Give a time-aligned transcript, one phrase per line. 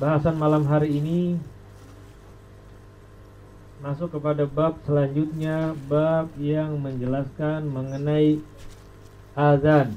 [0.00, 1.36] bahasan malam hari ini
[3.84, 8.40] masuk kepada bab selanjutnya bab yang menjelaskan mengenai
[9.36, 9.92] azan.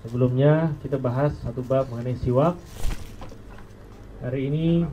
[0.00, 2.56] Sebelumnya kita bahas satu bab mengenai siwak.
[4.24, 4.88] Hari ini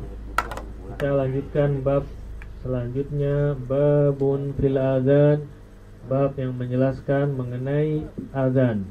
[0.92, 2.04] kita lanjutkan bab
[2.60, 5.48] selanjutnya babun fil azan,
[6.12, 8.04] bab yang menjelaskan mengenai
[8.36, 8.84] azan.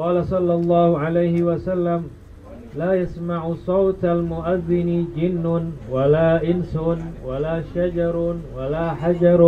[0.00, 2.08] Qala sallallahu alaihi wasallam
[2.76, 5.44] لا يسمع صوت المؤذن جن
[5.90, 6.74] ولا إنس
[7.26, 8.16] ولا شجر
[8.56, 9.40] ولا حجر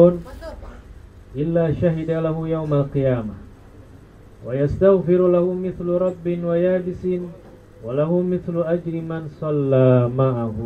[1.37, 3.35] إلا شهد له يوم القيامة.
[4.47, 7.05] ويستغفر له مثل رب ويابس
[7.85, 10.59] وله مثل أجر من صلى معه.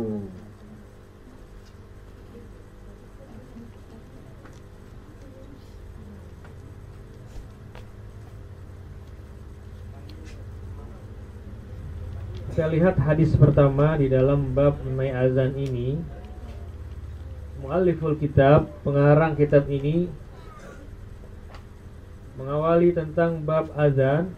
[12.57, 15.93] Kita lihat hadis pertama di dalam bab mengenai azan ini.
[17.61, 20.09] Mu'alliful kitab, pengarang kitab ini
[22.33, 24.33] mengawali tentang bab azan.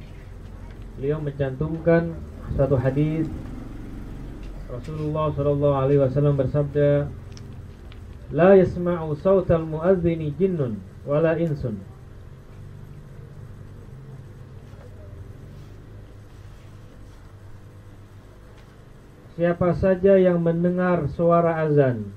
[0.99, 2.11] Beliau mencantumkan
[2.59, 3.23] satu hadis
[4.67, 7.07] Rasulullah sallallahu alaihi wasallam bersabda,
[8.35, 10.75] "La yasma'u sautal muadzini jinnun
[11.07, 11.79] wala insun."
[19.39, 22.11] Siapa saja yang mendengar suara azan?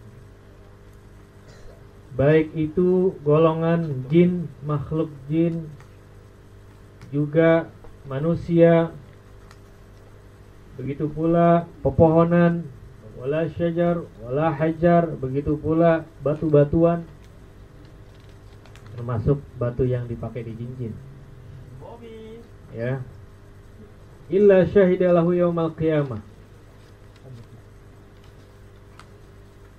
[2.19, 5.71] Baik itu golongan jin, makhluk jin
[7.15, 7.71] Juga
[8.11, 8.91] manusia.
[10.75, 12.67] Begitu pula pepohonan
[13.15, 17.07] Wala syajar, wala hajar Begitu pula batu-batuan
[18.99, 20.91] Termasuk batu yang dipakai di cincin
[22.75, 22.99] Ya.
[24.27, 26.32] Illa syahidalahu yawmal qiyamah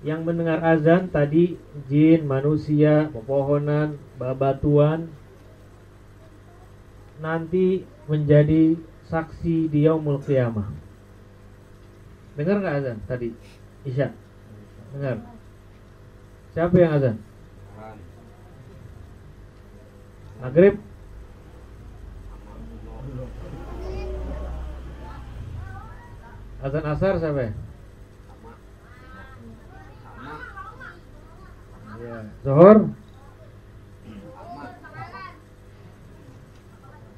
[0.04, 1.56] yang mendengar azan tadi
[1.88, 5.08] jin, manusia, pepohonan, babatuan
[7.24, 8.76] nanti menjadi
[9.08, 10.68] saksi di yaumul qiyamah.
[12.36, 13.32] Dengar nggak azan tadi?
[13.88, 14.12] Isya.
[14.92, 15.24] Dengar.
[16.52, 17.16] Siapa yang azan?
[20.44, 20.76] Maghrib.
[26.60, 27.52] Azan asar siapa ya?
[32.44, 32.78] Zuhur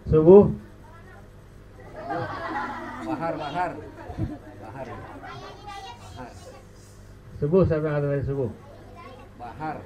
[0.07, 0.45] Subuh
[3.07, 3.71] Bahar, bahar.
[4.63, 4.87] Bahar.
[7.39, 8.51] Subuh yang ada dari subuh?
[9.39, 9.79] Bahar.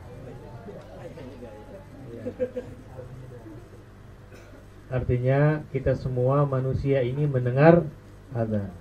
[4.90, 7.84] Artinya kita semua manusia ini mendengar
[8.32, 8.72] azan.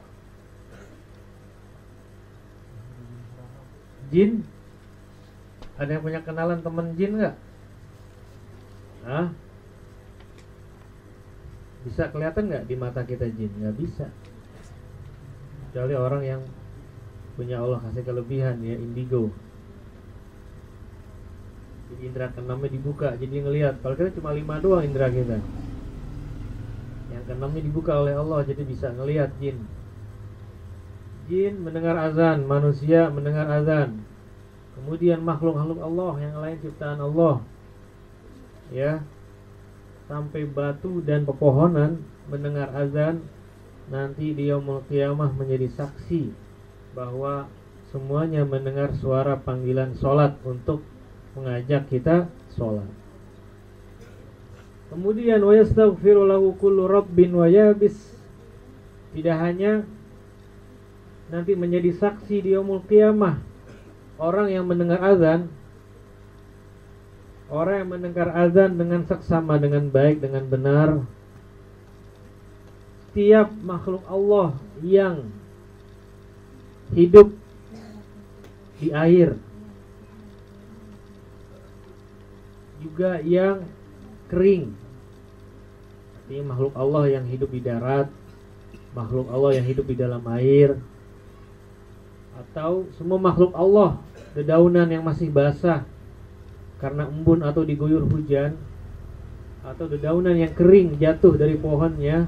[4.09, 4.47] Jin
[5.79, 7.35] ada yang punya kenalan temen jin nggak?
[9.07, 9.31] Hah?
[11.87, 13.47] Bisa kelihatan nggak di mata kita jin?
[13.55, 14.11] Nggak bisa.
[15.71, 16.41] Kecuali orang yang
[17.39, 19.31] punya Allah kasih kelebihan ya indigo.
[21.89, 23.79] Jadi indera keenamnya dibuka, jadi ngelihat.
[23.79, 25.39] Kalau kita cuma lima doang indera kita.
[27.09, 29.63] Yang keenamnya dibuka oleh Allah, jadi bisa ngelihat jin.
[31.31, 34.08] Jin mendengar azan, manusia mendengar azan.
[34.79, 37.43] Kemudian makhluk-makhluk Allah yang lain ciptaan Allah.
[38.71, 39.03] Ya.
[40.07, 42.01] Sampai batu dan pepohonan
[42.31, 43.21] mendengar azan
[43.91, 44.81] nanti di yaumul
[45.37, 46.33] menjadi saksi
[46.95, 47.45] bahwa
[47.91, 50.81] semuanya mendengar suara panggilan solat untuk
[51.37, 52.87] mengajak kita sholat.
[54.89, 56.89] Kemudian wa yastaghfiru lahu kullu.
[59.09, 59.85] Tidak hanya
[61.29, 62.81] nanti menjadi saksi di yaumul
[64.19, 65.47] orang yang mendengar azan
[67.49, 70.89] orang yang mendengar azan dengan seksama dengan baik dengan benar
[73.09, 74.53] setiap makhluk Allah
[74.85, 75.31] yang
[76.93, 77.33] hidup
[78.77, 79.33] di air
[82.79, 83.65] juga yang
[84.29, 84.71] kering
[86.21, 88.07] artinya makhluk Allah yang hidup di darat
[88.93, 90.77] makhluk Allah yang hidup di dalam air
[92.49, 94.01] atau semua makhluk Allah
[94.33, 95.85] dedaunan yang masih basah
[96.81, 98.57] karena embun atau diguyur hujan
[99.61, 102.25] atau dedaunan yang kering jatuh dari pohonnya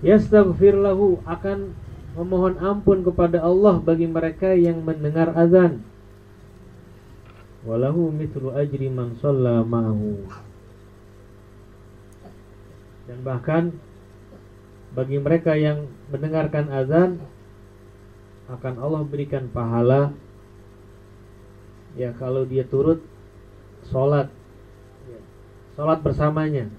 [0.00, 1.76] yastaghfir lahu akan
[2.16, 5.84] memohon ampun kepada Allah bagi mereka yang mendengar azan.
[7.60, 9.12] Walahu mithlu ajri man
[13.10, 13.74] dan bahkan
[14.94, 17.10] bagi mereka yang mendengarkan azan
[18.50, 20.10] akan Allah berikan pahala.
[21.94, 23.02] Ya kalau dia turut
[23.90, 24.30] sholat.
[25.06, 25.20] Ya,
[25.78, 26.70] sholat bersamanya.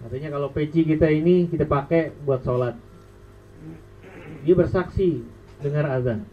[0.00, 2.78] Artinya kalau peci kita ini kita pakai buat sholat.
[4.46, 5.26] Dia bersaksi
[5.60, 6.24] dengar azan.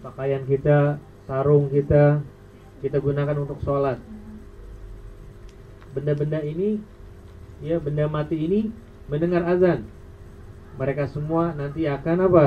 [0.00, 0.96] Pakaian kita
[1.26, 2.22] sarung kita
[2.80, 4.00] kita gunakan untuk sholat.
[5.92, 6.80] Benda-benda ini
[7.60, 8.70] ya benda mati ini
[9.10, 9.84] mendengar azan.
[10.78, 12.46] Mereka semua nanti akan apa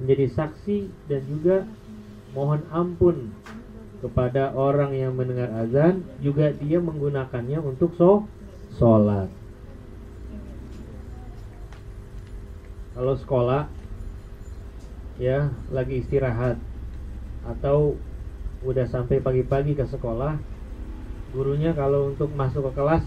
[0.00, 1.56] menjadi saksi dan juga
[2.34, 3.30] mohon ampun
[4.02, 7.94] kepada orang yang mendengar azan juga dia menggunakannya untuk
[8.76, 9.30] sholat.
[12.94, 13.66] Kalau sekolah
[15.18, 16.58] ya lagi istirahat
[17.46, 17.94] atau
[18.66, 20.40] udah sampai pagi-pagi ke sekolah
[21.34, 23.04] gurunya kalau untuk masuk ke kelas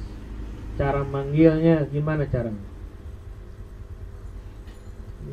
[0.77, 2.76] cara manggilnya gimana caranya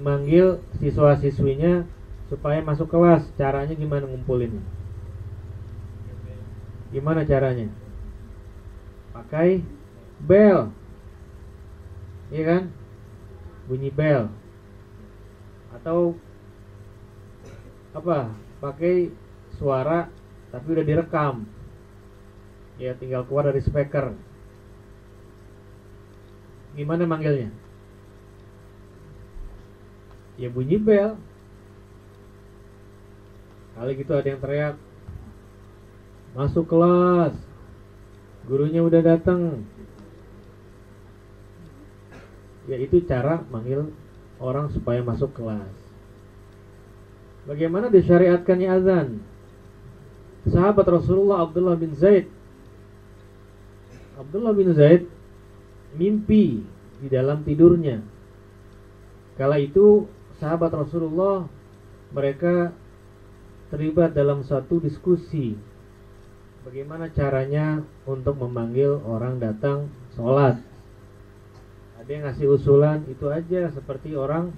[0.02, 1.86] manggil siswa-siswinya
[2.26, 3.26] supaya masuk kelas.
[3.38, 4.58] Caranya gimana ngumpulin?
[6.90, 7.70] Gimana caranya?
[9.14, 9.62] Pakai
[10.22, 10.70] bel.
[12.30, 12.62] Iya kan?
[13.70, 14.30] Bunyi bel.
[15.74, 16.18] Atau
[17.94, 18.34] apa?
[18.62, 19.10] Pakai
[19.58, 20.10] suara
[20.50, 21.46] tapi udah direkam.
[22.78, 24.14] Ya tinggal keluar dari speaker.
[26.74, 27.63] Gimana manggilnya?
[30.40, 31.18] Ya bunyi bel.
[33.74, 34.76] Kali gitu ada yang teriak
[36.34, 37.34] masuk kelas.
[38.44, 39.64] Gurunya udah datang
[42.64, 43.92] ya itu cara manggil
[44.40, 45.74] orang supaya masuk kelas.
[47.44, 49.08] Bagaimana disyariatkannya azan?
[50.48, 52.28] Sahabat Rasulullah Abdullah bin Zaid.
[54.16, 55.08] Abdullah bin Zaid
[55.96, 56.64] mimpi
[57.00, 58.00] di dalam tidurnya.
[59.36, 60.08] Kala itu
[60.38, 61.46] sahabat Rasulullah
[62.14, 62.70] mereka
[63.70, 65.58] terlibat dalam satu diskusi.
[66.64, 70.56] Bagaimana caranya untuk memanggil orang datang sholat?
[72.00, 74.54] Ada yang ngasih usulan itu aja seperti orang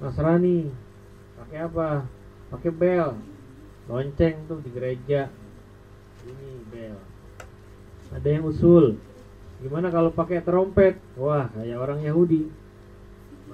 [0.00, 0.72] Nasrani
[1.36, 2.08] pakai apa?
[2.48, 3.14] Pakai bel.
[3.86, 5.28] Lonceng tuh di gereja.
[6.24, 6.96] Ini bel.
[8.16, 8.96] Ada yang usul.
[9.60, 10.96] Gimana kalau pakai trompet?
[11.20, 12.48] Wah kayak orang Yahudi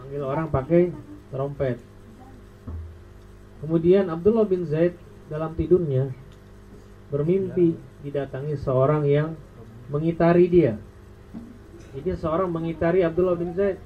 [0.07, 0.95] manggil orang pakai
[1.35, 1.83] trompet.
[3.59, 4.95] Kemudian Abdullah bin Zaid
[5.27, 6.15] dalam tidurnya
[7.11, 7.75] bermimpi
[8.07, 9.35] didatangi seorang yang
[9.91, 10.79] mengitari dia.
[11.91, 13.83] Jadi seorang mengitari Abdullah bin Zaid.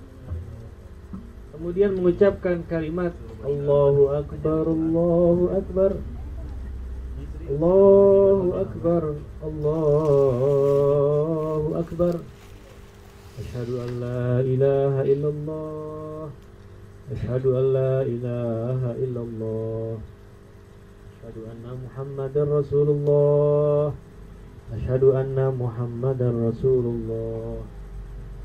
[1.56, 5.96] Kemudian mengucapkan kalimat Allahu Akbar, Allahu Akbar.
[7.49, 10.20] Allahu Akbar, Allahu
[11.81, 12.20] Akbar.
[13.40, 16.28] أشهد أن لا إله إلا الله.
[17.12, 19.98] أشهد أن لا إله إلا الله.
[21.08, 23.92] أشهد أن محمد رسول الله.
[24.76, 27.56] أشهد أن محمد رسول الله.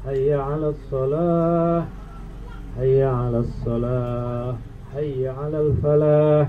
[0.06, 1.86] حي على الصلاة.
[2.80, 4.56] حي على الصلاة.
[4.96, 6.48] حي على الفلاح.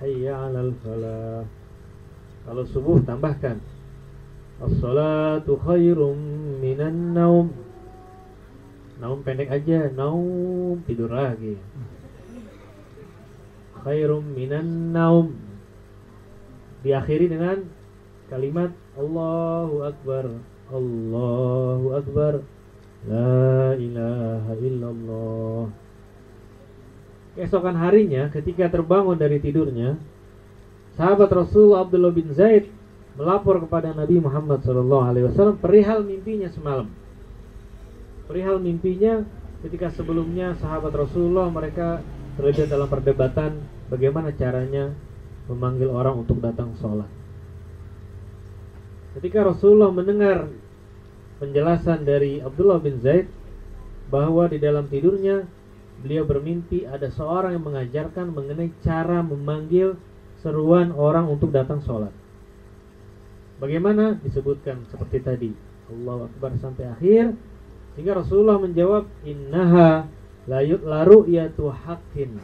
[0.00, 1.44] حي على الفلاح.
[2.48, 3.69] Kalau subuh tambahkan.
[4.60, 6.16] As-salatu khairum
[6.60, 7.48] minan naum.
[9.00, 11.56] Naum pendek aja Naum tidur lagi.
[13.80, 15.32] Khairum minan naum.
[16.84, 17.64] Diakhiri dengan
[18.28, 20.24] kalimat Allahu Akbar
[20.68, 22.32] Allahu Akbar
[23.08, 25.64] La ilaha illallah.
[27.32, 29.96] Keesokan harinya ketika terbangun dari tidurnya
[31.00, 32.68] Sahabat Rasul Abdullah bin Zaid
[33.18, 36.90] melapor kepada Nabi Muhammad SAW perihal mimpinya semalam.
[38.30, 39.26] Perihal mimpinya
[39.66, 42.00] ketika sebelumnya sahabat Rasulullah mereka
[42.38, 43.50] terlibat dalam perdebatan
[43.90, 44.94] bagaimana caranya
[45.50, 47.10] memanggil orang untuk datang sholat.
[49.18, 50.46] Ketika Rasulullah mendengar
[51.42, 53.26] penjelasan dari Abdullah bin Zaid
[54.06, 55.42] bahwa di dalam tidurnya
[56.00, 59.98] beliau bermimpi ada seorang yang mengajarkan mengenai cara memanggil
[60.40, 62.14] seruan orang untuk datang sholat.
[63.60, 65.50] Bagaimana disebutkan seperti tadi?
[65.92, 67.36] Allah Akbar sampai akhir.
[67.94, 70.06] Sehingga Rasulullah menjawab Innaha
[70.46, 72.38] layut laru yatu hakin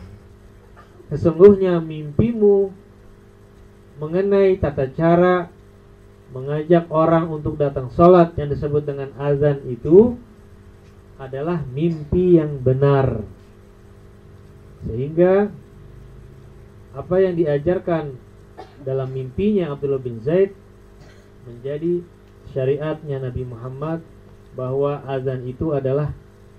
[1.08, 2.74] Sesungguhnya mimpimu
[4.02, 5.48] Mengenai tata cara
[6.34, 10.18] Mengajak orang untuk datang sholat Yang disebut dengan azan itu
[11.16, 13.22] Adalah mimpi yang benar.
[14.82, 15.48] Sehingga
[16.90, 18.18] Apa yang diajarkan
[18.82, 20.65] Dalam mimpinya Abdullah bin Zaid
[21.46, 22.02] menjadi
[22.50, 24.02] syariatnya Nabi Muhammad
[24.58, 26.12] bahwa azan itu adalah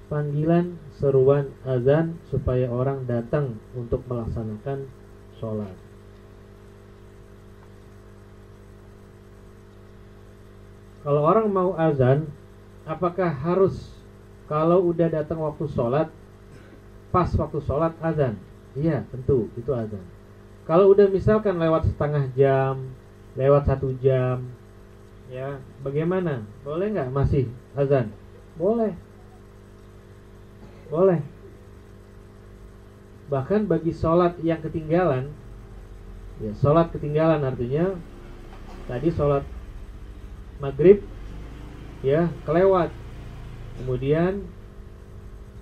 [0.07, 4.87] panggilan seruan azan supaya orang datang untuk melaksanakan
[5.37, 5.75] sholat.
[11.07, 12.27] Kalau orang mau azan,
[12.83, 13.95] apakah harus
[14.51, 16.11] kalau udah datang waktu sholat,
[17.11, 18.35] pas waktu sholat azan?
[18.75, 20.03] Iya, tentu itu azan.
[20.67, 22.91] Kalau udah misalkan lewat setengah jam,
[23.39, 24.51] lewat satu jam,
[25.27, 26.43] ya bagaimana?
[26.63, 28.11] Boleh nggak masih azan?
[28.55, 28.95] Boleh,
[30.87, 31.21] boleh.
[33.27, 35.29] Bahkan bagi sholat yang ketinggalan,
[36.39, 37.97] ya sholat ketinggalan artinya
[38.87, 39.43] tadi sholat
[40.61, 41.01] maghrib
[42.05, 42.93] ya kelewat
[43.81, 44.45] kemudian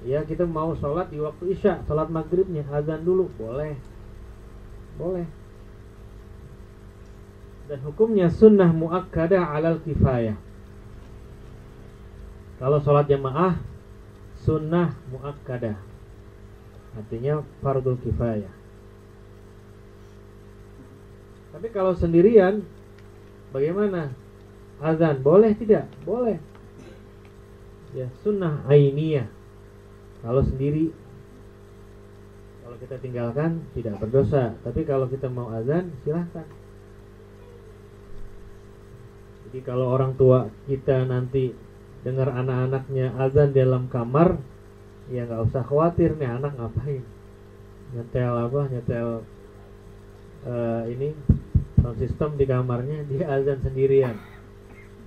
[0.04, 3.80] ya kita mau sholat di waktu isya sholat maghribnya azan dulu boleh
[5.00, 5.28] boleh
[7.66, 10.38] dan hukumnya sunnah muakkadah alal kifayah.
[12.62, 13.58] Kalau sholat jamaah
[14.46, 15.76] sunnah muakkadah.
[16.96, 18.54] Artinya fardul kifayah.
[21.52, 22.64] Tapi kalau sendirian
[23.52, 24.14] bagaimana?
[24.80, 25.88] Azan boleh tidak?
[26.04, 26.40] Boleh.
[27.96, 29.28] Ya sunnah ainiyah.
[30.20, 30.92] Kalau sendiri
[32.64, 34.56] kalau kita tinggalkan tidak berdosa.
[34.64, 36.44] Tapi kalau kita mau azan silahkan
[39.46, 41.54] jadi kalau orang tua kita nanti
[42.02, 44.38] dengar anak-anaknya azan dalam kamar
[45.10, 47.06] ya nggak usah khawatir nih anak ngapain?
[47.94, 48.62] Nyetel apa?
[48.74, 49.10] Nyetel
[50.50, 51.14] uh, ini
[51.78, 54.18] sound system di kamarnya dia azan sendirian.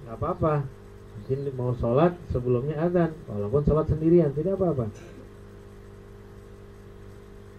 [0.07, 0.54] Nggak apa-apa.
[1.18, 4.87] Mungkin mau sholat sebelumnya azan walaupun sholat sendirian tidak apa-apa.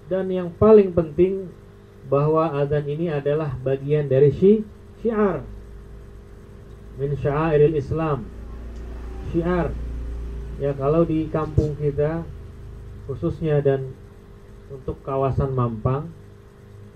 [0.07, 1.51] Dan yang paling penting
[2.07, 4.65] bahwa azan ini adalah bagian dari syi
[5.03, 5.58] syiar
[6.99, 8.27] min syairil Islam.
[9.31, 9.71] Syiar.
[10.59, 12.27] Ya kalau di kampung kita
[13.07, 13.95] khususnya dan
[14.67, 16.11] untuk kawasan Mampang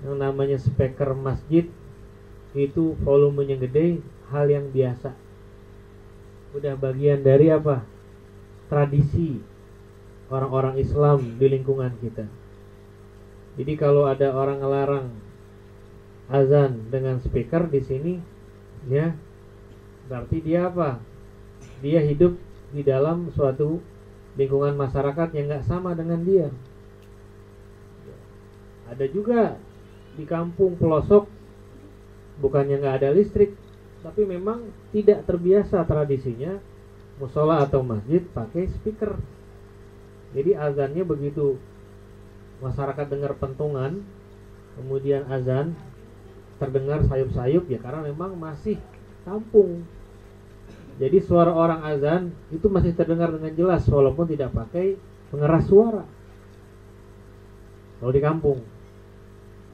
[0.03, 1.65] yang namanya speaker masjid
[2.53, 5.15] itu volumenya gede hal yang biasa.
[6.53, 7.81] Udah bagian dari apa?
[8.67, 9.41] Tradisi
[10.27, 12.27] orang-orang Islam di lingkungan kita.
[13.57, 15.07] Jadi kalau ada orang ngelarang
[16.29, 18.13] azan dengan speaker di sini
[18.89, 19.13] ya
[20.07, 20.99] berarti dia apa?
[21.79, 22.35] Dia hidup
[22.73, 23.79] di dalam suatu
[24.33, 26.47] lingkungan masyarakat yang nggak sama dengan dia.
[28.89, 29.57] Ada juga
[30.13, 31.25] di kampung pelosok
[32.41, 33.53] bukannya nggak ada listrik
[34.03, 36.59] tapi memang tidak terbiasa tradisinya
[37.21, 39.15] musola atau masjid pakai speaker.
[40.33, 41.55] Jadi azannya begitu.
[42.59, 44.01] Masyarakat dengar pentungan
[44.79, 45.77] kemudian azan
[46.57, 48.79] terdengar sayup-sayup ya karena memang masih
[49.23, 49.83] kampung.
[51.01, 54.95] Jadi suara orang azan itu masih terdengar dengan jelas walaupun tidak pakai
[55.33, 56.05] pengeras suara.
[57.97, 58.59] Kalau di kampung.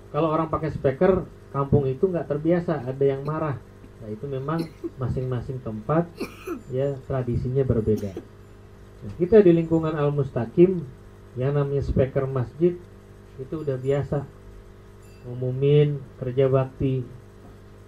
[0.10, 3.60] Kalau orang pakai speaker kampung itu nggak terbiasa ada yang marah.
[4.00, 4.63] Nah itu memang
[4.96, 6.08] masing-masing tempat
[6.72, 8.15] ya tradisinya berbeda.
[9.00, 10.84] Nah, kita di lingkungan Al Mustaqim
[11.36, 12.75] yang namanya speaker masjid
[13.39, 14.24] itu udah biasa.
[15.27, 17.03] Ngumumin kerja bakti,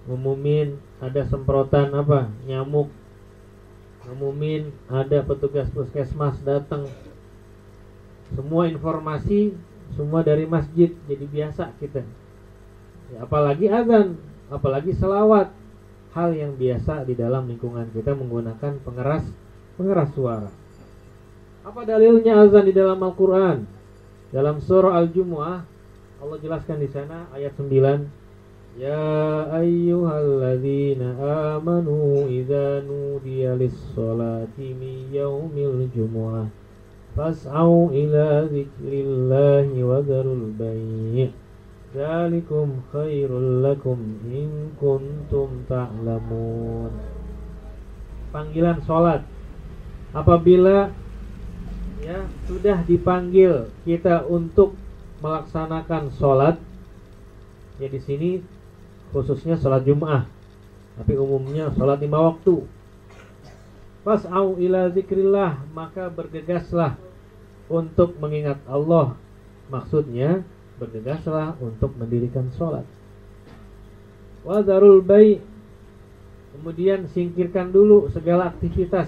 [0.10, 2.90] ngumumin ada semprotan apa nyamuk,
[4.08, 6.90] ngumumin ada petugas puskesmas datang,
[8.34, 9.54] semua informasi
[9.96, 12.04] semua dari masjid jadi biasa kita.
[13.12, 14.16] Ya, apalagi azan,
[14.48, 15.52] apalagi selawat
[16.16, 19.28] hal yang biasa di dalam lingkungan kita menggunakan pengeras
[19.76, 20.52] pengeras suara.
[21.62, 23.68] Apa dalilnya azan di dalam Al-Qur'an?
[24.32, 25.60] Dalam surah Al-Jumu'ah
[26.22, 28.21] Allah jelaskan di sana ayat 9
[28.80, 31.20] Ya ayyuhalladzina
[31.60, 36.48] amanu idza nudiya lis-salati min yaumil jumu'ah
[37.12, 41.36] fas'au ila dzikrillahi wa dzarul bai'
[41.92, 44.00] Zalikum khairul lakum
[44.32, 46.96] in kuntum ta'lamun.
[48.32, 49.28] Panggilan sholat
[50.16, 50.92] Apabila
[52.00, 54.80] ya sudah dipanggil kita untuk
[55.20, 56.56] melaksanakan sholat
[57.80, 58.30] ya di sini
[59.12, 60.28] khususnya sholat Jum'ah
[61.00, 62.64] tapi umumnya sholat lima waktu
[64.02, 66.98] Fas'au ila zikrillah maka bergegaslah
[67.70, 69.14] untuk mengingat Allah
[69.70, 70.42] maksudnya
[70.82, 72.82] bergegaslah untuk mendirikan sholat.
[74.42, 75.38] Wadarul bayi
[76.52, 79.08] Kemudian singkirkan dulu segala aktivitas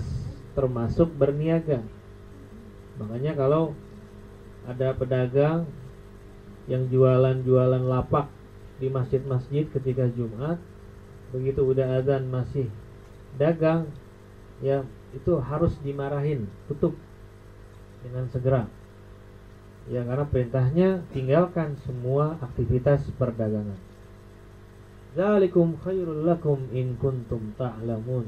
[0.55, 1.83] termasuk berniaga.
[2.95, 3.75] Makanya kalau
[4.63, 5.67] ada pedagang
[6.71, 8.31] yang jualan-jualan lapak
[8.77, 10.57] di masjid-masjid ketika Jumat,
[11.29, 12.67] begitu udah azan masih
[13.37, 13.89] dagang,
[14.61, 16.93] ya itu harus dimarahin, tutup.
[18.03, 18.67] dengan segera.
[19.87, 23.79] Ya karena perintahnya tinggalkan semua aktivitas perdagangan.
[25.15, 28.27] Zalikum khairul lakum in kuntum ta'lamun.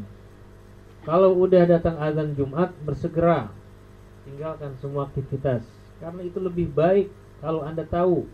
[1.03, 3.51] Kalau udah datang azan Jumat bersegera
[4.25, 5.61] tinggalkan semua aktivitas
[6.01, 8.25] karena itu lebih baik kalau Anda tahu.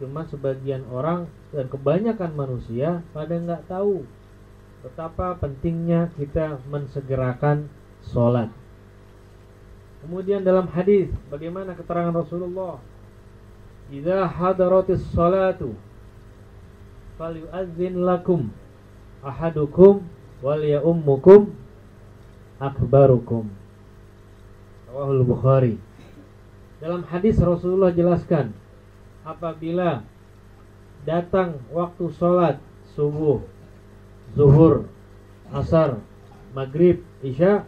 [0.00, 4.06] Cuma sebagian orang dan kebanyakan manusia pada nggak tahu
[4.82, 7.70] betapa pentingnya kita mensegerakan
[8.10, 8.50] sholat.
[10.02, 12.82] Kemudian dalam hadis bagaimana keterangan Rasulullah?
[13.92, 15.78] Idza hadaratis salatu
[17.20, 18.50] falyu'adzin lakum
[19.22, 20.02] ahadukum
[20.42, 21.54] wal ya'ummukum
[22.58, 23.46] akbarukum.
[24.90, 25.74] Rawahul Bukhari.
[26.82, 28.50] Dalam hadis Rasulullah jelaskan
[29.22, 30.02] apabila
[31.02, 32.56] datang waktu sholat
[32.94, 33.42] subuh,
[34.34, 34.86] zuhur,
[35.50, 35.98] asar,
[36.54, 37.66] maghrib, isya,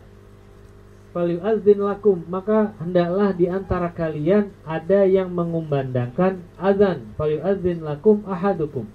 [1.15, 8.87] falyu'adzin lakum maka hendaklah di antara kalian ada yang mengumandangkan azan falyu'adzin lakum ahadukum.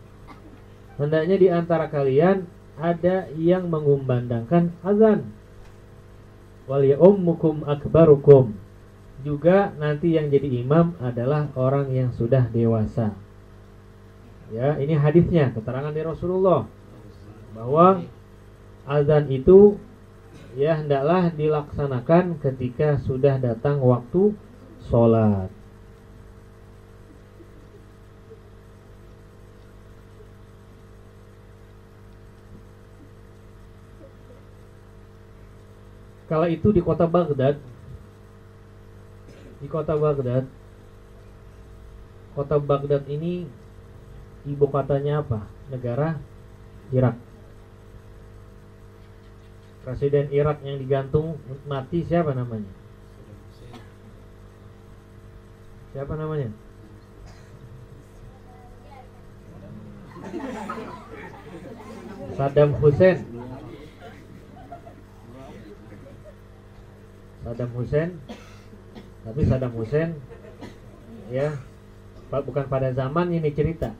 [1.00, 2.44] Hendaknya di antara kalian
[2.76, 5.32] ada yang mengumandangkan azan
[6.68, 8.54] wal ummukum akbarukum
[9.22, 13.12] juga nanti yang jadi imam adalah orang yang sudah dewasa
[14.50, 16.66] ya ini hadisnya keterangan dari Rasulullah
[17.54, 18.02] bahwa
[18.88, 19.78] azan itu
[20.58, 24.34] ya hendaklah dilaksanakan ketika sudah datang waktu
[24.90, 25.52] sholat.
[36.30, 37.58] Kala itu di kota Baghdad,
[39.60, 40.48] di kota Baghdad,
[42.36, 43.44] kota Baghdad ini
[44.48, 45.44] ibu kotanya apa?
[45.68, 46.16] Negara
[46.96, 47.20] Irak.
[49.84, 51.36] Presiden Irak yang digantung
[51.68, 52.72] mati siapa namanya?
[55.92, 56.50] Siapa namanya?
[62.38, 63.18] Saddam Hussein.
[67.44, 68.10] Saddam Hussein.
[69.24, 70.16] Tapi Saddam Hussein
[71.30, 71.58] ya
[72.30, 73.94] bukan pada zaman ini cerita.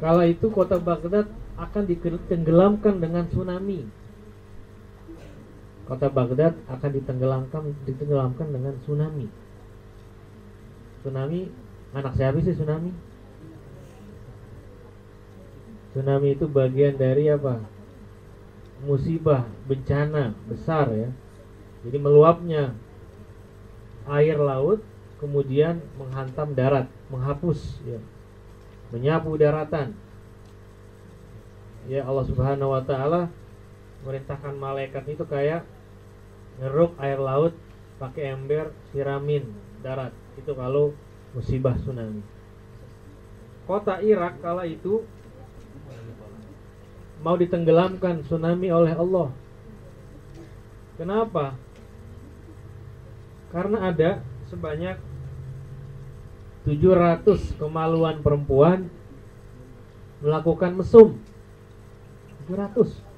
[0.00, 1.28] Kala itu kota Baghdad
[1.60, 3.84] akan ditenggelamkan dengan tsunami.
[5.84, 9.28] Kota Baghdad akan ditenggelamkan ditenggelamkan dengan tsunami.
[11.02, 11.40] Tsunami
[11.92, 12.92] anak siapa sih tsunami?
[15.92, 17.60] Tsunami itu bagian dari apa?
[18.86, 21.10] Musibah, bencana besar ya.
[21.84, 22.72] Jadi meluapnya
[24.08, 24.80] air laut
[25.20, 28.00] kemudian menghantam darat, menghapus ya.
[28.90, 29.94] Menyapu daratan.
[31.86, 33.30] Ya Allah Subhanahu wa taala
[34.04, 35.64] merintahkan malaikat itu kayak
[36.60, 37.52] ngeruk air laut
[38.00, 39.44] pakai ember siramin
[39.84, 40.96] darat itu kalau
[41.36, 42.24] musibah tsunami
[43.68, 45.04] kota Irak kala itu
[47.20, 49.28] mau ditenggelamkan tsunami oleh Allah
[50.96, 51.56] kenapa
[53.50, 54.10] karena ada
[54.46, 54.96] sebanyak
[56.62, 58.86] 700 kemaluan perempuan
[60.22, 61.18] melakukan mesum
[62.46, 63.10] 700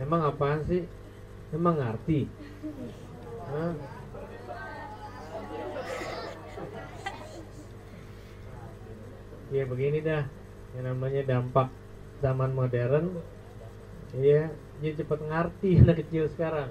[0.00, 0.82] Emang apaan sih?
[1.54, 2.26] Emang ngerti?
[3.46, 3.99] Hah?
[9.50, 10.30] Ya begini dah.
[10.78, 11.68] Yang namanya dampak
[12.22, 13.18] zaman modern
[14.14, 16.70] Iya Dia cepat ngerti anak kecil sekarang.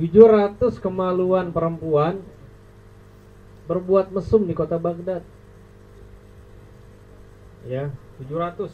[0.00, 2.24] 700 kemaluan perempuan
[3.68, 5.20] Berbuat mesum di kota Baghdad.
[7.68, 8.72] Ya 700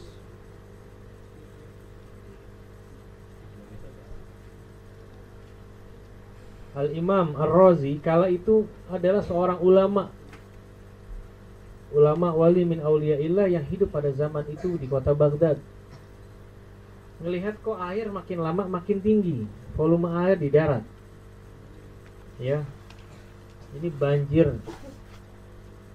[6.73, 10.09] Al-Imam Ar-Razi kala itu adalah seorang ulama
[11.93, 15.61] ulama wali min auliyaillah yang hidup pada zaman itu di kota Baghdad.
[17.21, 19.45] Melihat kok air makin lama makin tinggi,
[19.77, 20.83] volume air di darat.
[22.41, 22.65] Ya.
[23.73, 24.53] Ini banjir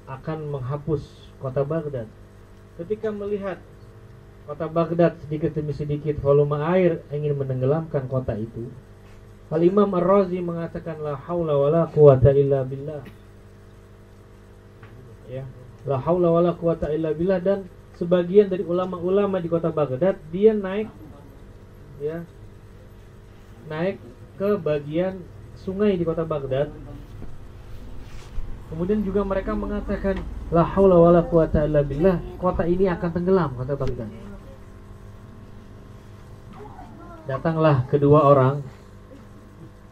[0.09, 1.03] akan menghapus
[1.43, 2.09] kota Baghdad.
[2.79, 3.59] Ketika melihat
[4.47, 8.71] kota Baghdad sedikit demi sedikit volume air ingin menenggelamkan kota itu,
[9.49, 13.01] Al Imam Ar-Razi mengatakan la haula wala quwata illa billah.
[15.29, 15.45] Ya,
[15.89, 17.65] la haula wala quwata illa billah dan
[17.97, 20.93] sebagian dari ulama-ulama di kota Baghdad dia naik
[21.99, 22.23] ya
[23.73, 23.97] naik
[24.37, 25.19] ke bagian
[25.59, 26.71] sungai di kota Baghdad.
[28.69, 30.21] Kemudian juga mereka mengatakan
[30.53, 34.11] la haula wala quwata illa billah, kota ini akan tenggelam kota Baghdad.
[37.29, 38.65] Datanglah kedua orang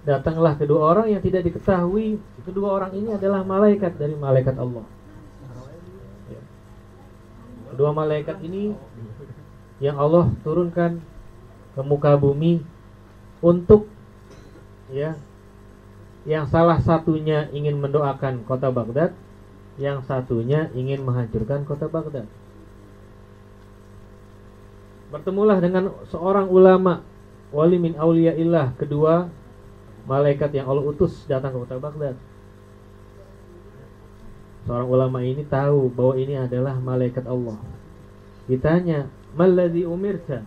[0.06, 4.95] Datanglah kedua orang yang tidak diketahui Kedua orang ini adalah malaikat dari malaikat Allah.
[7.76, 8.72] Kedua malaikat ini
[9.84, 10.96] Yang Allah turunkan
[11.76, 12.64] ke muka bumi
[13.44, 13.84] Untuk
[14.88, 15.20] Ya
[16.24, 19.12] Yang salah satunya ingin mendoakan kota Baghdad
[19.76, 22.24] Yang satunya ingin menghancurkan kota Baghdad
[25.12, 27.04] Bertemulah dengan seorang ulama
[27.52, 29.28] Wali min illah Kedua
[30.06, 32.14] malaikat yang Allah utus datang ke kota Baghdad.
[34.66, 37.54] Seorang ulama ini tahu bahwa ini adalah malaikat Allah.
[38.50, 39.06] Ditanya,
[39.38, 40.42] "Malladzi umirta?"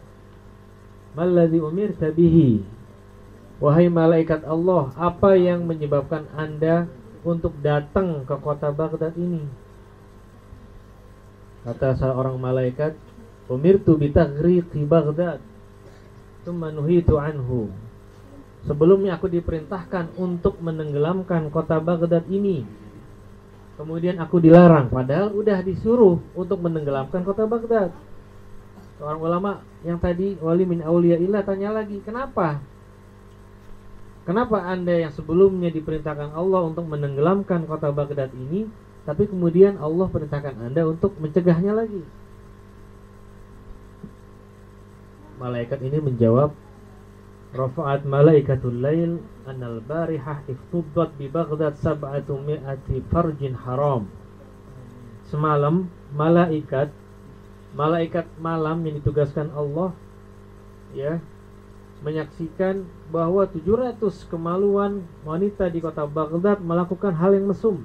[1.15, 2.59] "Malladzi umirta bihi?"
[3.59, 6.87] Wahai malaikat Allah, apa yang menyebabkan Anda
[7.27, 9.43] untuk datang ke kota Baghdad ini?
[11.67, 12.95] Kata seorang malaikat,
[13.51, 15.43] "Umirtu bi taghriqi Baghdad."
[16.43, 17.67] Tsumma nuhitu anhu
[18.67, 22.67] Sebelumnya aku diperintahkan untuk menenggelamkan kota Baghdad ini.
[23.79, 27.95] Kemudian aku dilarang, padahal udah disuruh untuk menenggelamkan kota Baghdad.
[28.99, 32.59] Seorang ulama yang tadi wali min ilah tanya lagi, kenapa?
[34.27, 38.67] Kenapa anda yang sebelumnya diperintahkan Allah untuk menenggelamkan kota Baghdad ini,
[39.07, 42.03] tapi kemudian Allah perintahkan anda untuk mencegahnya lagi?
[45.39, 46.51] Malaikat ini menjawab,
[47.49, 49.17] Rafa'at malaikatul lail
[49.49, 54.05] anal barihah iftuddat bi Baghdad sab'atu mi'ati farjin haram.
[55.25, 56.93] Semalam malaikat
[57.73, 59.93] malaikat malam yang ditugaskan Allah
[60.93, 61.21] ya
[61.99, 63.97] menyaksikan bahwa 700
[64.31, 67.83] kemaluan wanita di kota Baghdad melakukan hal yang mesum.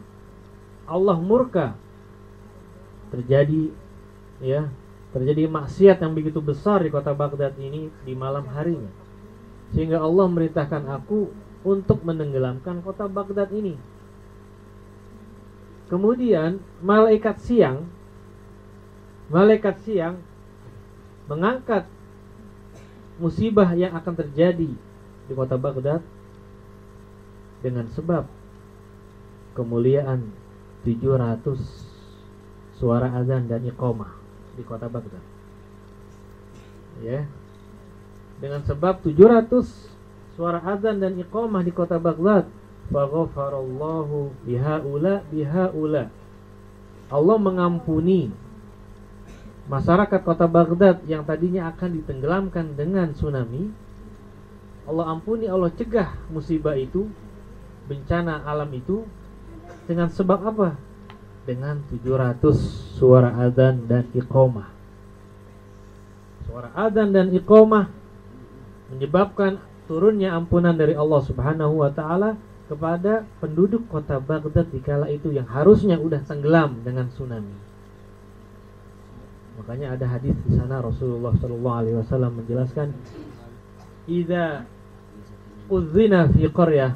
[0.86, 1.74] Allah murka.
[3.10, 3.70] Terjadi
[4.42, 4.70] ya,
[5.10, 9.03] terjadi maksiat yang begitu besar di kota Baghdad ini di malam harinya.
[9.74, 11.34] Sehingga Allah merintahkan aku
[11.66, 13.74] untuk menenggelamkan kota Baghdad ini.
[15.90, 17.84] Kemudian malaikat siang
[19.32, 20.20] malaikat siang
[21.28, 21.88] mengangkat
[23.16, 24.70] musibah yang akan terjadi
[25.24, 26.04] di kota Baghdad
[27.64, 28.28] dengan sebab
[29.56, 30.28] kemuliaan
[30.84, 34.12] 700 suara azan dan iqamah
[34.58, 35.24] di kota Baghdad.
[37.00, 37.24] Ya
[38.42, 42.50] dengan sebab 700 suara azan dan iqamah di kota Baghdad.
[42.84, 46.12] Faghafarallahu bihaula bihaula
[47.08, 48.28] Allah mengampuni
[49.70, 53.72] masyarakat kota Baghdad yang tadinya akan ditenggelamkan dengan tsunami.
[54.84, 57.08] Allah ampuni Allah cegah musibah itu
[57.88, 59.04] bencana alam itu.
[59.84, 60.76] Dengan sebab apa?
[61.44, 62.40] Dengan 700
[62.96, 64.68] suara azan dan iqamah.
[66.48, 68.03] Suara azan dan iqamah
[68.92, 75.28] menyebabkan turunnya ampunan dari Allah Subhanahu wa taala kepada penduduk kota Baghdad di kala itu
[75.28, 77.52] yang harusnya udah tenggelam dengan tsunami.
[79.60, 82.88] Makanya ada hadis di sana Rasulullah Shallallahu alaihi wasallam menjelaskan
[84.08, 84.66] "Idza
[85.70, 86.92] uzzina fi qaryah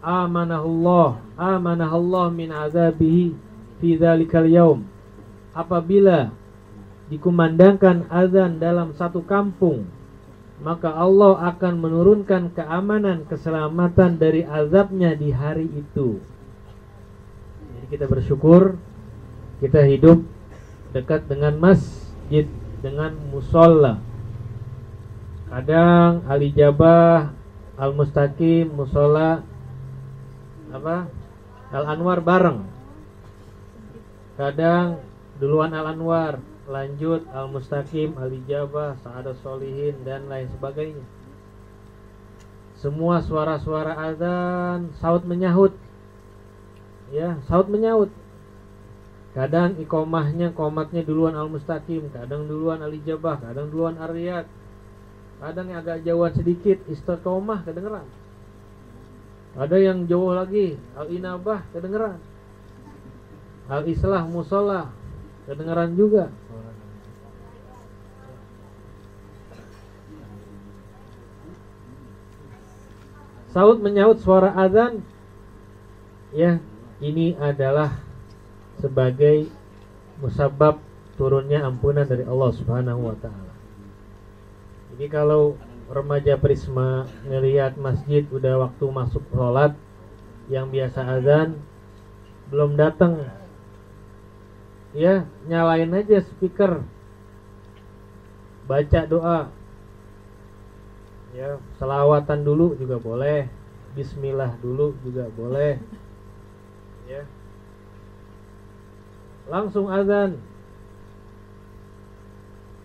[0.00, 3.34] amanahullah amanahullah min azabihi
[3.82, 4.86] fi dzalikal yaum."
[5.52, 6.32] Apabila
[7.10, 9.88] dikumandangkan azan dalam satu kampung
[10.62, 16.22] maka Allah akan menurunkan keamanan keselamatan dari azabnya di hari itu.
[17.74, 18.78] Jadi kita bersyukur
[19.58, 20.22] kita hidup
[20.94, 22.46] dekat dengan masjid
[22.78, 23.98] dengan musola.
[25.50, 27.34] Kadang Ali Jabah
[27.74, 29.42] Al Mustaqim musola
[30.70, 31.10] apa?
[31.74, 32.62] Al Anwar bareng.
[34.38, 35.02] Kadang
[35.42, 41.04] duluan Al Anwar lanjut al-mustaqim, al-ijabah, sa'adah solihin dan lain sebagainya.
[42.78, 45.74] Semua suara-suara azan saut menyahut.
[47.14, 48.10] Ya, saut menyahut.
[49.32, 54.44] Kadang ikomahnya, komatnya duluan al-mustaqim, kadang duluan al-ijabah, kadang duluan ar-riyad.
[55.42, 58.06] Kadang yang agak jauhan sedikit istiqomah kedengeran.
[59.58, 62.18] Ada yang jauh lagi al-inabah kedengeran.
[63.66, 64.90] Al-islah musola
[65.46, 66.30] kedengeran juga.
[73.52, 75.04] Saud menyaut suara azan
[76.32, 76.56] ya
[77.04, 78.00] ini adalah
[78.80, 79.52] sebagai
[80.16, 80.80] musabab
[81.20, 83.54] turunnya ampunan dari Allah Subhanahu wa taala.
[84.92, 85.60] Jadi kalau
[85.92, 89.76] remaja Prisma ngelihat masjid udah waktu masuk sholat
[90.48, 91.60] yang biasa azan
[92.48, 93.28] belum datang.
[94.96, 96.80] Ya nyalain aja speaker.
[98.64, 99.52] Baca doa
[101.32, 103.48] ya selawatan dulu juga boleh.
[103.92, 105.76] Bismillah dulu juga boleh.
[107.08, 107.28] Ya.
[109.48, 110.40] Langsung azan.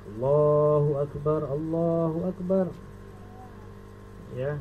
[0.07, 2.65] Allahu Akbar Allahu Akbar.
[4.35, 4.59] Ya.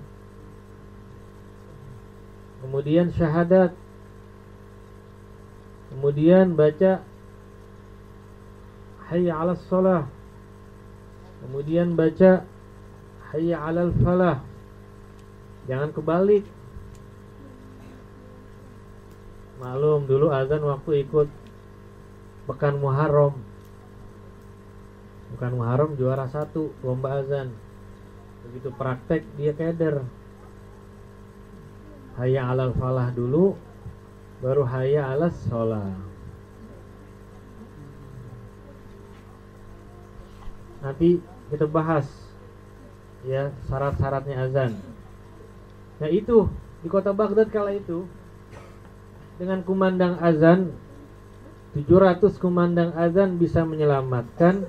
[2.63, 3.75] Kemudian syahadat.
[5.91, 7.03] Kemudian baca
[9.07, 10.11] hayya 'alas shalah
[11.47, 12.43] kemudian baca
[13.33, 14.43] hayya 'alal falah.
[15.67, 16.45] Jangan kebalik.
[19.57, 21.29] Malum dulu azan waktu ikut
[22.47, 23.35] pekan Muharram.
[25.35, 27.51] Bukan Muharram juara satu lomba azan.
[28.47, 30.05] Begitu praktek dia keder.
[32.21, 33.57] Hayya 'alal falah dulu
[34.41, 35.97] baru hayya 'alas shalah
[40.85, 42.05] nanti kita bahas
[43.25, 44.77] ya syarat-syaratnya azan.
[46.03, 46.51] Nah itu
[46.85, 48.05] di kota Baghdad kala itu
[49.41, 50.77] dengan kumandang azan
[51.77, 54.65] 700 kumandang azan bisa menyelamatkan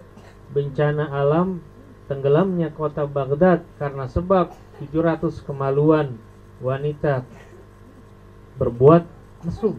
[0.52, 1.60] bencana alam
[2.08, 6.16] tenggelamnya kota Baghdad karena sebab 700 kemaluan
[6.64, 7.24] wanita
[8.58, 9.06] berbuat
[9.46, 9.78] mesum.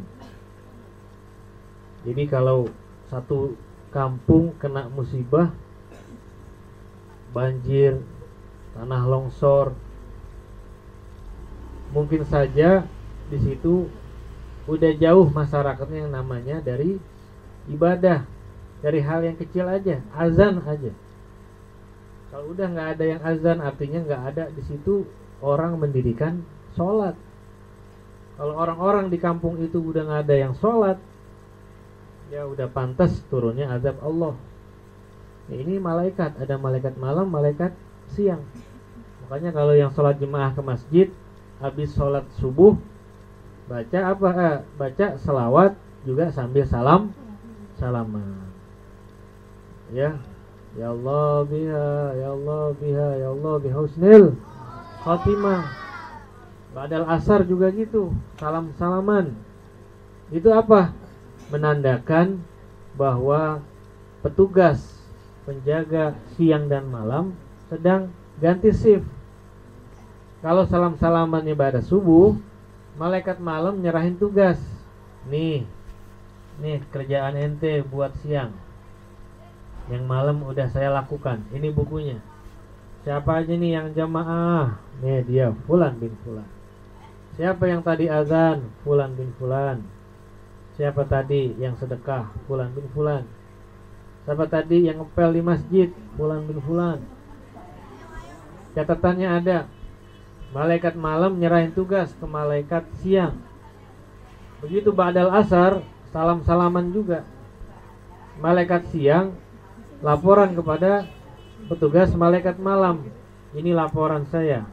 [2.07, 2.70] Jadi kalau
[3.11, 3.59] satu
[3.90, 5.50] kampung kena musibah
[7.35, 8.00] banjir,
[8.79, 9.75] tanah longsor.
[11.91, 12.87] Mungkin saja
[13.27, 13.91] di situ
[14.71, 17.01] udah jauh masyarakatnya yang namanya dari
[17.67, 18.23] ibadah,
[18.79, 20.95] dari hal yang kecil aja, azan aja.
[22.29, 25.09] Kalau udah nggak ada yang azan, artinya nggak ada di situ
[25.43, 26.45] orang mendirikan
[26.77, 27.17] sholat.
[28.38, 31.01] Kalau orang-orang di kampung itu udah nggak ada yang sholat,
[32.29, 34.37] ya udah pantas turunnya azab Allah.
[35.49, 37.73] Ya, ini malaikat, ada malaikat malam, malaikat
[38.12, 38.45] siang.
[39.29, 41.07] Makanya kalau yang sholat jemaah ke masjid,
[41.61, 42.81] habis sholat subuh,
[43.69, 44.29] baca apa?
[44.33, 45.77] Eh, baca selawat
[46.09, 47.12] juga sambil salam,
[47.77, 48.49] salaman.
[49.93, 50.17] Ya,
[50.81, 54.25] ya Allah biha, ya Allah biha, ya Allah bihusnil
[55.05, 55.77] khatimah.
[56.73, 59.37] Badal asar juga gitu, salam salaman.
[60.33, 60.97] Itu apa?
[61.53, 62.41] Menandakan
[62.97, 63.61] bahwa
[64.25, 65.05] petugas
[65.45, 67.37] penjaga siang dan malam
[67.69, 68.09] sedang
[68.41, 69.17] ganti shift.
[70.38, 72.38] Kalau salam-salaman ibadah subuh,
[72.94, 74.62] malaikat malam nyerahin tugas.
[75.27, 75.66] Nih,
[76.62, 78.55] nih kerjaan ente buat siang.
[79.90, 81.42] Yang malam udah saya lakukan.
[81.51, 82.22] Ini bukunya.
[83.03, 84.79] Siapa aja nih yang jamaah?
[85.03, 86.46] Nih dia, Fulan bin Fulan.
[87.35, 88.62] Siapa yang tadi azan?
[88.87, 89.83] Fulan bin Fulan.
[90.79, 92.31] Siapa tadi yang sedekah?
[92.46, 93.27] Fulan bin Fulan.
[94.22, 95.88] Siapa tadi yang ngepel di masjid?
[96.14, 97.03] Fulan bin Fulan.
[98.79, 99.59] Catatannya ada.
[100.48, 103.37] Malaikat malam nyerahin tugas ke malaikat siang.
[104.64, 107.22] Begitu badal asar, salam-salaman juga.
[108.40, 109.37] Malaikat siang
[110.00, 111.04] laporan kepada
[111.68, 113.04] petugas malaikat malam.
[113.52, 114.64] Ini laporan saya.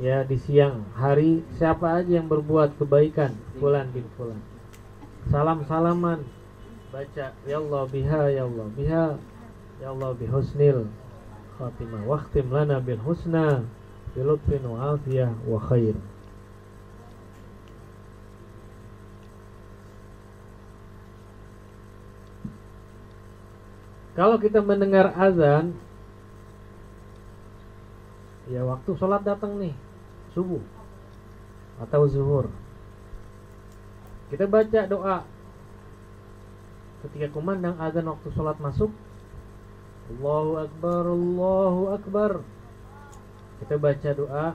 [0.00, 3.36] Ya di siang hari siapa aja yang berbuat kebaikan?
[3.60, 4.40] Fulan bin Fulan.
[5.28, 6.24] Salam-salaman
[6.90, 9.06] baca ya Allah biha ya Allah biha
[9.78, 10.90] ya Allah bihusnil
[11.54, 13.62] khatimah waqtim lana bil husna
[14.14, 15.94] afiyah wa khair.
[24.20, 25.72] Kalau kita mendengar azan
[28.50, 29.72] Ya waktu sholat datang nih
[30.34, 30.60] Subuh
[31.80, 32.52] Atau zuhur.
[34.28, 35.24] Kita baca doa.
[37.00, 38.92] Ketika kumandang azan waktu sholat masuk
[40.12, 42.30] Allahu Akbar Allahu Akbar
[43.60, 44.46] kita baca doa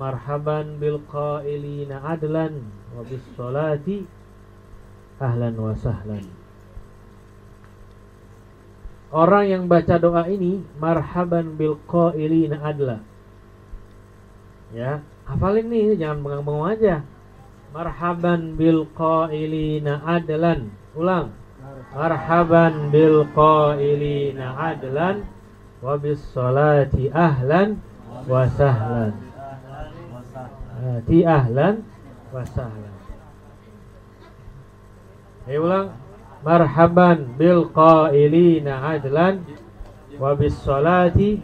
[0.00, 2.64] marhaban bil qailina adlan
[2.96, 4.08] wa bis salati
[5.20, 6.24] ahlan wa sahlan
[9.10, 13.02] Orang yang baca doa ini marhaban bil qailina adla.
[14.70, 17.02] Ya, hafalin nih jangan bengong-bengong aja.
[17.74, 20.70] Marhaban bil qailina adlan.
[20.94, 21.34] Ulang
[21.90, 25.26] marhaban bil qailina adlan
[25.82, 27.82] wa bis salati ahlan
[28.28, 29.12] wa sahlan
[31.06, 31.84] ti ahlan
[32.32, 32.90] wa sahlan
[35.50, 35.88] Ayo ulang.
[36.40, 39.44] Marhaban bil qailina adlan
[40.16, 41.42] wa bis salati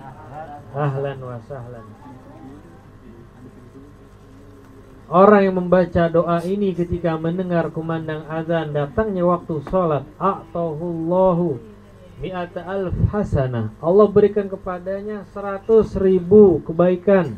[0.73, 1.87] ahlan wa sahlan.
[5.07, 11.76] Orang yang membaca doa ini ketika mendengar kumandang azan datangnya waktu sholat A'tahullahu
[12.17, 17.37] mi'ata alf hasanah Allah berikan kepadanya seratus ribu kebaikan.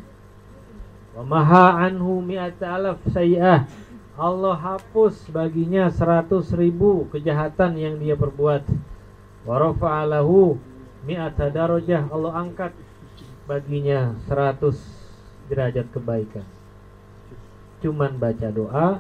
[1.18, 3.66] Wa maha anhu mi'ata alf sayyah
[4.18, 8.66] Allah hapus baginya seratus ribu kejahatan yang dia perbuat.
[9.46, 10.58] Wa rafa'alahu
[11.06, 12.10] mi'ata darajah.
[12.10, 12.74] Allah angkat
[13.46, 14.78] baginya seratus
[15.46, 16.42] derajat kebaikan.
[17.78, 18.98] Cuman baca doa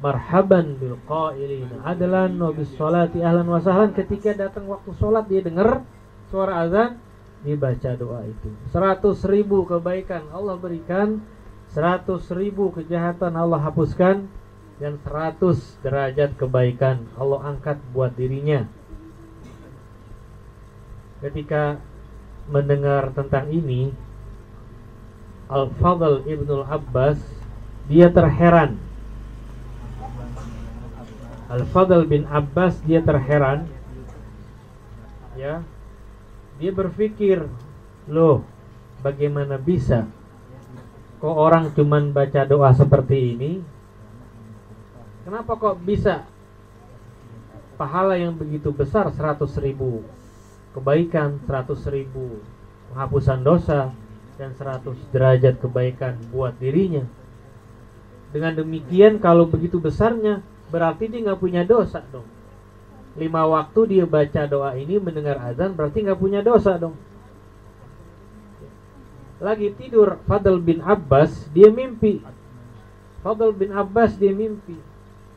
[0.00, 1.68] marhaban bil qailin.
[1.84, 3.92] Adalan wa bis salati ahlan wa sahlan.
[3.92, 5.84] Ketika datang waktu sholat dia dengar
[6.32, 6.96] suara azan
[7.44, 8.48] dibaca doa itu.
[8.72, 11.20] Seratus ribu kebaikan Allah berikan
[11.70, 14.26] seratus ribu kejahatan Allah hapuskan
[14.80, 18.64] dan seratus derajat kebaikan Allah angkat buat dirinya.
[21.20, 21.80] Ketika
[22.48, 23.92] mendengar tentang ini
[25.46, 27.18] Al-Fadl Ibnul Abbas
[27.86, 28.85] dia terheran
[31.56, 33.64] Al-Fadl bin Abbas dia terheran.
[35.40, 35.64] Ya.
[36.60, 37.48] Dia berpikir
[38.08, 38.44] loh
[39.00, 40.08] bagaimana bisa
[41.16, 43.52] kok orang cuman baca doa seperti ini?
[45.24, 46.28] Kenapa kok bisa
[47.80, 50.04] pahala yang begitu besar 100 ribu?
[50.76, 52.44] Kebaikan 100 ribu.
[52.92, 53.90] Penghapusan dosa
[54.36, 57.02] dan 100 derajat kebaikan buat dirinya.
[58.30, 62.26] Dengan demikian kalau begitu besarnya berarti dia nggak punya dosa dong.
[63.16, 66.96] Lima waktu dia baca doa ini mendengar azan berarti nggak punya dosa dong.
[69.40, 72.20] Lagi tidur Fadl bin Abbas dia mimpi.
[73.20, 74.76] Fadl bin Abbas dia mimpi.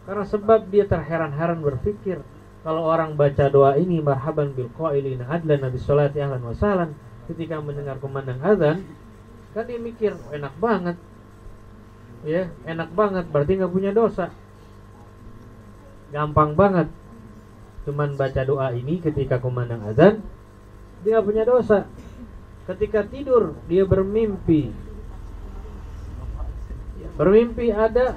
[0.08, 2.24] Karena sebab dia terheran-heran berpikir
[2.64, 6.92] kalau orang baca doa ini marhaban bil qailina adlan nabi salati ahlan wasalan
[7.32, 8.84] ketika mendengar kumandang azan
[9.56, 10.98] kan dia mikir oh, enak banget
[12.28, 14.34] ya enak banget berarti nggak punya dosa
[16.10, 16.88] gampang banget.
[17.88, 20.22] Cuman baca doa ini ketika kumandang azan
[21.02, 21.88] dia punya dosa.
[22.68, 24.70] Ketika tidur dia bermimpi.
[27.18, 28.16] Bermimpi ada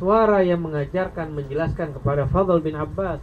[0.00, 3.20] suara yang mengajarkan menjelaskan kepada Fadl bin Abbas.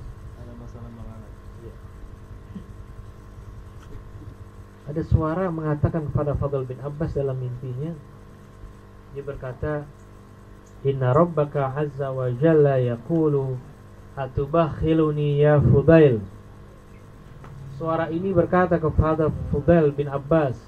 [4.91, 7.95] Ada suara mengatakan kepada Fadl bin Abbas dalam mimpinya.
[9.15, 9.88] Dia berkata
[10.82, 13.71] Inna rabbaka azza wa jalla yaqulu
[14.15, 16.19] Atubakhiluni ya Fudail.
[17.80, 20.60] Suara ini berkata kepada Fudail bin Abbas.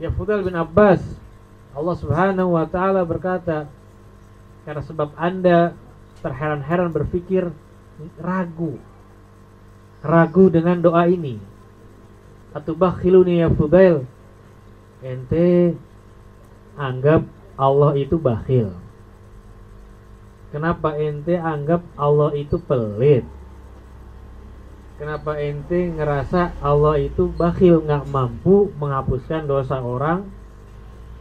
[0.00, 1.00] Ya Fudail bin Abbas
[1.74, 3.70] Allah subhanahu wa ta'ala berkata
[4.66, 5.76] Karena sebab anda
[6.24, 7.52] terheran-heran berpikir
[8.18, 8.80] Ragu
[10.04, 11.40] Ragu dengan doa ini.
[12.52, 14.04] Atubakhiluni ya Fudail.
[15.00, 15.76] Ente
[16.76, 17.24] anggap
[17.56, 18.83] Allah itu bakhil.
[20.54, 23.26] Kenapa ente anggap Allah itu pelit?
[24.94, 30.22] Kenapa ente ngerasa Allah itu bakhil nggak mampu menghapuskan dosa orang?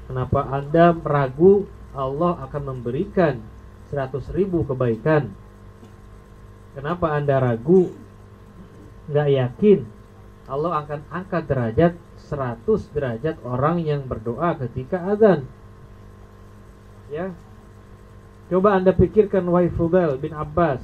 [0.06, 1.66] Kenapa anda meragu
[1.98, 3.42] Allah akan memberikan
[3.90, 5.34] 100 ribu kebaikan?
[6.78, 7.90] Kenapa anda ragu?
[9.10, 9.80] Nggak yakin
[10.46, 11.94] Allah akan angkat derajat
[12.30, 15.50] 100 derajat orang yang berdoa ketika azan
[17.10, 17.34] ya
[18.52, 20.84] coba anda pikirkan wahai Fudail bin Abbas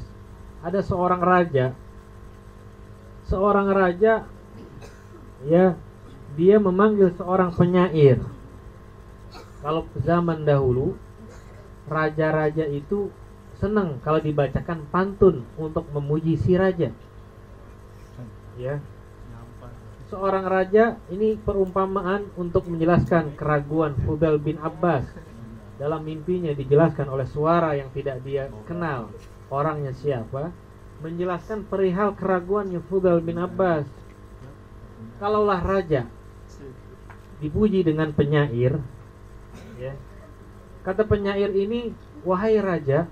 [0.59, 1.71] ada seorang raja.
[3.29, 4.25] Seorang raja
[5.45, 5.77] ya
[6.35, 8.19] dia memanggil seorang penyair.
[9.59, 10.95] Kalau zaman dahulu
[11.87, 13.11] raja-raja itu
[13.59, 16.91] senang kalau dibacakan pantun untuk memuji si raja.
[18.55, 18.83] Ya.
[20.09, 25.05] Seorang raja ini perumpamaan untuk menjelaskan keraguan Fudail bin Abbas
[25.79, 29.09] dalam mimpinya dijelaskan oleh suara yang tidak dia kenal.
[29.49, 30.51] Orangnya siapa?
[30.99, 33.87] Menjelaskan perihal keraguannya Fudal bin Abbas.
[35.17, 36.03] Kalaulah raja
[37.39, 38.83] dipuji dengan penyair
[39.79, 39.95] ya.
[40.83, 41.95] Kata penyair ini
[42.27, 43.07] wahai raja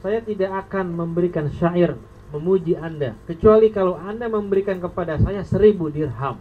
[0.00, 1.98] saya tidak akan memberikan syair
[2.30, 6.38] memuji anda kecuali kalau anda memberikan kepada saya seribu dirham.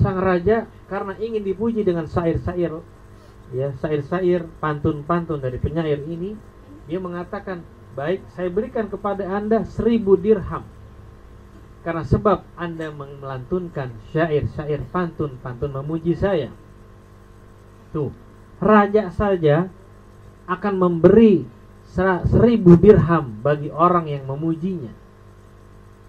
[0.00, 2.80] Sang raja karena ingin dipuji dengan syair-syair
[3.52, 6.34] ya sair-sair pantun-pantun dari penyair ini
[6.88, 7.60] dia mengatakan
[7.92, 10.64] baik saya berikan kepada anda seribu dirham.
[11.82, 16.48] Karena sebab anda melantunkan syair-syair pantun-pantun memuji saya.
[17.90, 18.14] Tuh
[18.62, 19.66] raja saja
[20.46, 21.44] akan memberi
[22.30, 24.94] seribu dirham bagi orang yang memujinya.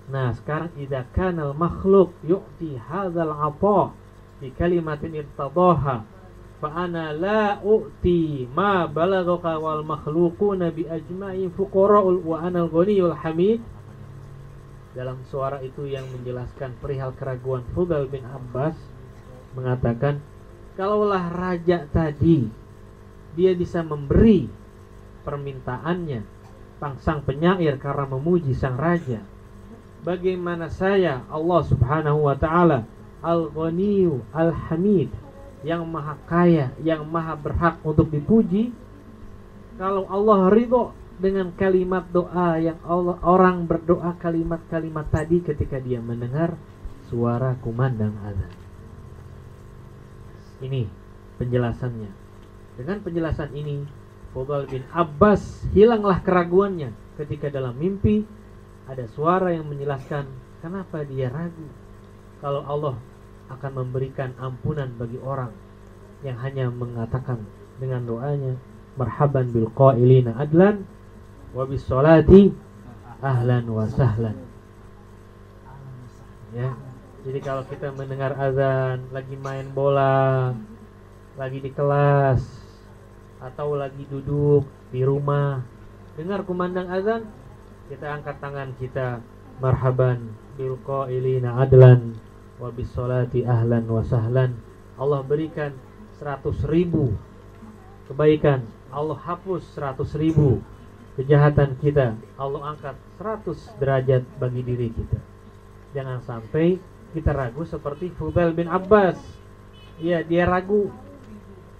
[0.07, 3.91] Nah sekarang idza kanal makhluk yu'ti hadzal apa
[4.39, 6.05] fi kalimatin irtadaha
[6.63, 13.59] fa ana la u'ti ma balagaka wal makhluquna bi ajma'in fuqara'ul wa anal ghaniyul hamid.
[14.95, 18.79] Dalam suara itu yang menjelaskan perihal keraguan Fudal bin Abbas
[19.59, 20.23] mengatakan
[20.79, 22.47] kalaulah raja tadi
[23.35, 24.47] dia bisa memberi
[25.27, 26.23] permintaannya
[27.03, 29.19] sang penyair karena memuji sang raja.
[30.07, 32.87] Bagaimana saya Allah Subhanahu wa taala
[33.19, 35.22] Al-Ghaniyu Al-Hamid
[35.63, 38.75] yang maha kaya, yang maha berhak untuk dipuji.
[39.79, 46.53] Kalau Allah ridho dengan kalimat doa yang Allah orang berdoa kalimat-kalimat tadi ketika dia mendengar
[47.07, 48.53] suara kumandang azan.
[50.61, 50.85] Ini
[51.41, 52.11] penjelasannya.
[52.77, 53.85] Dengan penjelasan ini,
[54.33, 56.89] Fudal bin Abbas hilanglah keraguannya
[57.21, 58.25] ketika dalam mimpi
[58.89, 60.25] ada suara yang menjelaskan
[60.59, 61.69] kenapa dia ragu
[62.41, 62.95] kalau Allah
[63.57, 65.53] akan memberikan ampunan bagi orang
[66.23, 67.43] yang hanya mengatakan
[67.77, 68.55] dengan doanya
[68.95, 70.87] marhaban bil qailina adlan
[71.51, 72.53] wa bis salati
[73.23, 74.37] ahlan wa sahlan.
[76.53, 76.77] Ya.
[77.23, 80.51] Jadi kalau kita mendengar azan lagi main bola
[81.39, 82.43] lagi di kelas
[83.39, 85.63] atau lagi duduk di rumah
[86.13, 87.25] dengar kumandang azan
[87.89, 89.23] kita angkat tangan kita
[89.57, 92.13] marhaban bil qailina adlan
[92.57, 94.57] wa bisolati ahlan wa sahlan.
[94.97, 95.73] Allah berikan
[96.19, 97.13] 100 ribu.
[98.09, 100.61] Kebaikan Allah hapus 100 ribu.
[101.13, 105.19] Kejahatan kita Allah angkat 100 derajat bagi diri kita.
[105.93, 106.81] Jangan sampai
[107.13, 109.17] kita ragu seperti Fudail bin Abbas.
[110.01, 110.89] Ya dia ragu.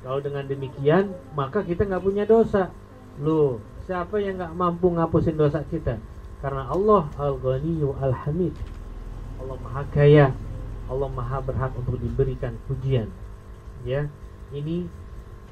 [0.06, 2.70] Kalau dengan demikian maka kita nggak punya dosa.
[3.22, 6.00] Loh Siapa yang nggak mampu ngapusin dosa kita?
[6.40, 8.56] Karena Allah Al-Ghaniyyu Al-Hamid.
[9.44, 10.32] Allah Maha Kaya.
[10.94, 13.10] Allah Maha berhak untuk diberikan pujian.
[13.84, 14.08] Ya,
[14.54, 14.86] ini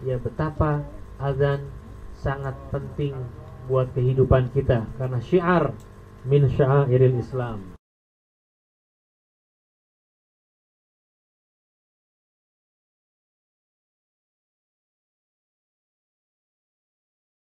[0.06, 0.86] ya betapa
[1.18, 1.66] azan
[2.14, 3.18] sangat penting
[3.66, 5.74] buat kehidupan kita karena syiar
[6.26, 7.71] min syairil Islam.